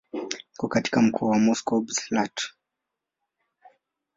Iko 0.53 0.67
katika 0.67 1.01
mkoa 1.01 1.29
wa 1.29 1.39
Moscow 1.39 1.77
Oblast. 1.77 2.53